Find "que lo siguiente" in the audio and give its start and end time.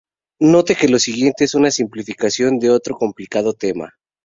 0.75-1.43